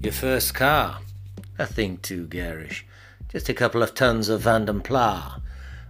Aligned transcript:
Your 0.00 0.12
first 0.12 0.54
car? 0.54 1.00
A 1.58 1.66
thing 1.66 1.96
too 1.96 2.28
garish. 2.28 2.86
Just 3.30 3.48
a 3.48 3.54
couple 3.54 3.82
of 3.82 3.94
tons 3.94 4.28
of 4.28 4.42
Vanden 4.42 4.80
Plas. 4.80 5.40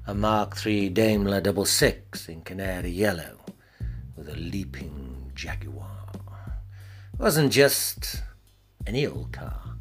A 0.07 0.15
Mark 0.15 0.65
III 0.67 0.89
Daimler 0.89 1.43
double 1.43 1.67
six 1.67 2.27
in 2.27 2.41
canary 2.41 2.89
yellow 2.89 3.39
with 4.17 4.31
a 4.31 4.35
leaping 4.35 5.31
Jaguar. 5.35 5.91
It 6.15 7.21
wasn't 7.21 7.53
just 7.53 8.23
any 8.87 9.07
old 9.07 9.33
car. 9.33 9.77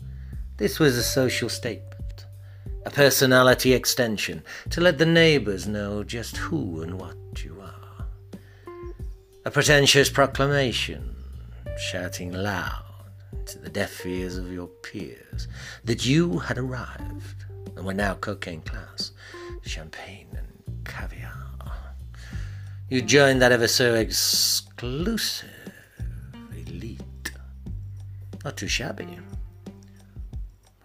This 0.58 0.78
was 0.78 0.98
a 0.98 1.04
social 1.04 1.48
statement, 1.48 2.26
a 2.86 2.92
personality 2.92 3.72
extension 3.72 4.44
to 4.72 4.82
let 4.82 4.98
the 4.98 5.06
neighbors 5.06 5.68
know 5.68 6.04
just 6.04 6.36
who 6.36 6.82
and 6.82 7.00
what 7.00 7.46
you 7.46 7.62
are. 7.62 8.06
A 9.46 9.52
pretentious 9.52 10.10
proclamation, 10.10 11.16
shouting 11.78 12.34
loud 12.34 12.87
to 13.46 13.60
the 13.60 13.70
deaf 13.70 14.06
ears 14.06 14.38
of 14.38 14.52
your 14.52 14.68
peers 14.68 15.48
that 15.86 16.06
you 16.06 16.40
had 16.40 16.58
arrived 16.58 17.46
and 17.76 17.86
were 17.86 17.94
now 17.94 18.14
cocaine 18.16 18.62
class, 18.62 19.12
champagne 19.64 20.28
and 20.36 20.86
caviar. 20.86 21.34
You 22.90 23.02
joined 23.02 23.42
that 23.42 23.52
ever 23.52 23.68
so 23.68 23.96
exclusive 23.96 25.50
elite. 26.56 27.32
Not 28.46 28.56
too 28.56 28.70
shabby 28.70 29.20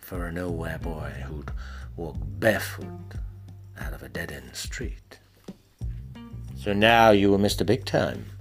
for 0.01 0.27
a 0.27 0.33
nowhere 0.33 0.79
boy 0.79 1.13
who'd 1.27 1.53
walk 1.97 2.17
barefoot 2.21 3.15
out 3.81 3.93
of 3.93 4.03
a 4.03 4.09
dead 4.09 4.33
end 4.33 4.57
street. 4.57 5.19
So 6.57 6.73
now 6.73 7.11
you 7.11 7.31
were 7.31 7.39
Mr. 7.39 7.65
Big 7.65 7.85
Time. 7.85 8.32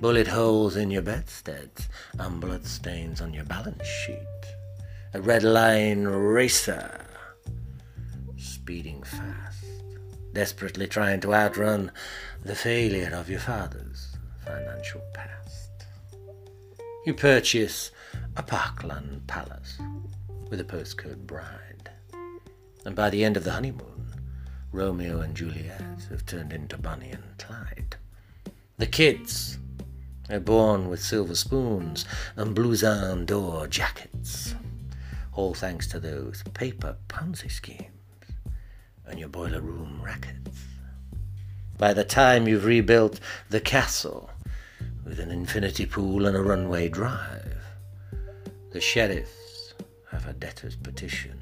Bullet 0.00 0.28
holes 0.28 0.76
in 0.76 0.90
your 0.90 1.02
bedsteads 1.02 1.86
and 2.18 2.40
blood 2.40 2.64
stains 2.64 3.20
on 3.20 3.34
your 3.34 3.44
balance 3.44 3.86
sheet. 3.86 4.16
A 5.12 5.20
red 5.20 5.42
line 5.42 6.04
racer. 6.04 7.04
Speeding 8.38 9.02
fast. 9.02 9.66
Desperately 10.32 10.86
trying 10.86 11.20
to 11.20 11.34
outrun 11.34 11.92
the 12.42 12.54
failure 12.54 13.14
of 13.14 13.28
your 13.28 13.40
father's 13.40 14.16
financial 14.42 15.02
past. 15.12 15.84
You 17.04 17.12
purchase 17.12 17.90
a 18.36 18.42
Parkland 18.42 19.26
palace 19.26 19.78
with 20.48 20.60
a 20.60 20.64
postcode 20.64 21.26
bride. 21.26 21.90
And 22.86 22.96
by 22.96 23.10
the 23.10 23.22
end 23.22 23.36
of 23.36 23.44
the 23.44 23.52
honeymoon, 23.52 24.14
Romeo 24.72 25.20
and 25.20 25.36
Juliet 25.36 26.06
have 26.08 26.24
turned 26.24 26.54
into 26.54 26.78
Bonnie 26.78 27.10
and 27.10 27.36
Clyde. 27.36 27.96
The 28.78 28.86
kids 28.86 29.58
born 30.38 30.88
with 30.88 31.02
silver 31.02 31.34
spoons 31.34 32.04
and 32.36 32.54
blouson 32.54 33.26
d'or 33.26 33.66
jackets, 33.66 34.54
all 35.32 35.54
thanks 35.54 35.88
to 35.88 35.98
those 35.98 36.44
paper 36.54 36.96
Ponzi 37.08 37.50
schemes 37.50 37.88
and 39.06 39.18
your 39.18 39.28
boiler 39.28 39.60
room 39.60 40.00
rackets. 40.04 40.66
By 41.76 41.92
the 41.94 42.04
time 42.04 42.46
you've 42.46 42.64
rebuilt 42.64 43.18
the 43.48 43.60
castle 43.60 44.30
with 45.04 45.18
an 45.18 45.32
infinity 45.32 45.86
pool 45.86 46.26
and 46.26 46.36
a 46.36 46.42
runway 46.42 46.88
drive, 46.88 47.64
the 48.70 48.80
sheriffs 48.80 49.74
have 50.10 50.28
a 50.28 50.32
debtor's 50.32 50.76
petition. 50.76 51.38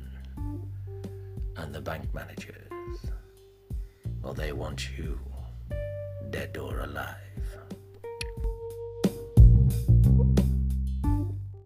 And 1.57 1.75
the 1.75 1.81
bank 1.81 2.15
managers, 2.15 2.55
well, 4.23 4.33
they 4.33 4.53
want 4.53 4.97
you, 4.97 5.19
dead 6.31 6.57
or 6.57 6.81
alive. 6.81 7.28